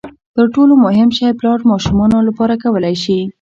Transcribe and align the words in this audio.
تر 0.35 0.45
ټولو 0.53 0.73
مهم 0.85 1.09
شی 1.17 1.37
پلار 1.39 1.59
ماشومانو 1.71 2.17
لپاره 2.27 2.53
کولای 2.63 2.95
شي. 3.03 3.19